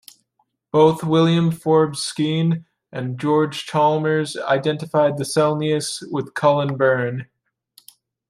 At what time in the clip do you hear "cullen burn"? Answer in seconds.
6.33-7.27